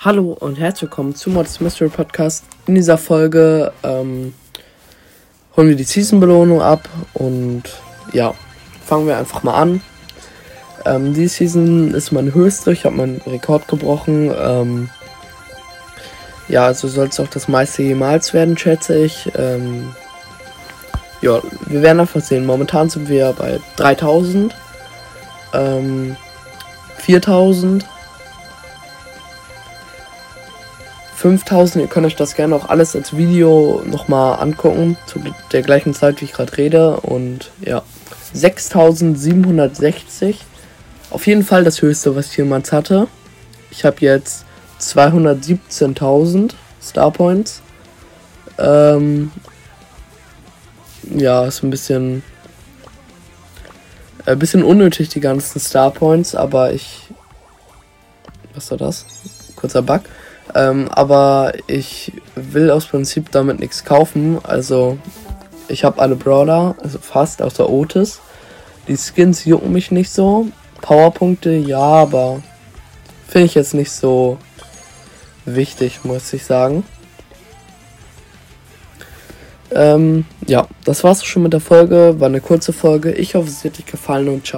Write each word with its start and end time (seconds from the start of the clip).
Hallo 0.00 0.36
und 0.38 0.60
herzlich 0.60 0.82
willkommen 0.82 1.16
zu 1.16 1.28
Mods 1.28 1.58
Mystery 1.58 1.88
Podcast. 1.88 2.44
In 2.68 2.76
dieser 2.76 2.96
Folge 2.98 3.72
ähm, 3.82 4.32
holen 5.56 5.68
wir 5.70 5.74
die 5.74 5.82
Season-Belohnung 5.82 6.62
ab 6.62 6.88
und 7.14 7.64
ja, 8.12 8.32
fangen 8.86 9.08
wir 9.08 9.18
einfach 9.18 9.42
mal 9.42 9.54
an. 9.54 9.80
Ähm, 10.84 11.14
die 11.14 11.26
Season 11.26 11.92
ist 11.94 12.12
meine 12.12 12.32
höchste, 12.32 12.70
ich 12.70 12.84
habe 12.84 12.94
meinen 12.94 13.20
Rekord 13.26 13.66
gebrochen. 13.66 14.32
Ähm, 14.40 14.88
ja, 16.46 16.66
also 16.66 16.86
soll 16.86 17.08
es 17.08 17.18
auch 17.18 17.26
das 17.26 17.48
meiste 17.48 17.82
jemals 17.82 18.32
werden, 18.32 18.56
schätze 18.56 18.96
ich. 19.04 19.28
Ähm, 19.34 19.96
ja, 21.22 21.42
wir 21.66 21.82
werden 21.82 21.98
einfach 21.98 22.20
sehen. 22.20 22.46
Momentan 22.46 22.88
sind 22.88 23.08
wir 23.08 23.32
bei 23.32 23.58
3000, 23.74 24.54
ähm, 25.54 26.14
4000. 26.98 27.84
5000. 31.18 31.82
Ihr 31.82 31.88
könnt 31.88 32.06
euch 32.06 32.14
das 32.14 32.36
gerne 32.36 32.54
auch 32.54 32.68
alles 32.68 32.94
als 32.94 33.16
Video 33.16 33.82
nochmal 33.84 34.40
angucken, 34.40 34.96
zu 35.06 35.20
der 35.50 35.62
gleichen 35.62 35.92
Zeit, 35.92 36.20
wie 36.20 36.26
ich 36.26 36.32
gerade 36.32 36.56
rede. 36.56 37.00
Und 37.00 37.50
ja, 37.60 37.82
6760. 38.32 40.38
Auf 41.10 41.26
jeden 41.26 41.42
Fall 41.42 41.64
das 41.64 41.82
höchste, 41.82 42.14
was 42.14 42.30
ich 42.30 42.36
jemals 42.36 42.70
hatte. 42.70 43.08
Ich 43.72 43.84
habe 43.84 43.96
jetzt 44.00 44.44
217.000 44.80 46.52
Star 46.80 47.10
Points. 47.10 47.62
Ähm, 48.56 49.32
ja, 51.02 51.46
ist 51.46 51.64
ein 51.64 51.70
bisschen, 51.70 52.22
ein 54.24 54.38
bisschen 54.38 54.62
unnötig, 54.62 55.08
die 55.08 55.20
ganzen 55.20 55.58
Star 55.58 55.90
Points, 55.90 56.36
aber 56.36 56.72
ich. 56.72 57.08
Was 58.54 58.70
war 58.70 58.78
das? 58.78 59.04
Kurzer 59.56 59.82
Bug. 59.82 60.02
Ähm, 60.54 60.88
aber 60.90 61.52
ich 61.66 62.12
will 62.34 62.70
aus 62.70 62.86
Prinzip 62.86 63.30
damit 63.30 63.60
nichts 63.60 63.84
kaufen. 63.84 64.38
Also 64.42 64.98
ich 65.68 65.84
habe 65.84 66.00
alle 66.00 66.16
Brawler, 66.16 66.74
also 66.82 66.98
fast 66.98 67.42
außer 67.42 67.68
Otis. 67.68 68.20
Die 68.86 68.96
Skins 68.96 69.44
jucken 69.44 69.72
mich 69.72 69.90
nicht 69.90 70.10
so. 70.10 70.48
Powerpunkte 70.80 71.50
ja, 71.50 71.78
aber 71.78 72.42
finde 73.26 73.46
ich 73.46 73.54
jetzt 73.54 73.74
nicht 73.74 73.90
so 73.90 74.38
wichtig, 75.44 76.04
muss 76.04 76.32
ich 76.32 76.44
sagen. 76.44 76.84
Ähm, 79.70 80.24
ja, 80.46 80.66
das 80.84 81.04
war's 81.04 81.24
schon 81.24 81.42
mit 81.42 81.52
der 81.52 81.60
Folge. 81.60 82.18
War 82.18 82.28
eine 82.28 82.40
kurze 82.40 82.72
Folge. 82.72 83.12
Ich 83.12 83.34
hoffe, 83.34 83.48
es 83.48 83.64
hat 83.64 83.78
euch 83.78 83.86
gefallen 83.86 84.28
und 84.28 84.46
ciao. 84.46 84.46